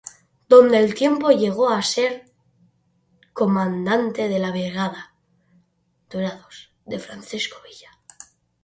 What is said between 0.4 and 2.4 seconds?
Con el tiempo llegó a ser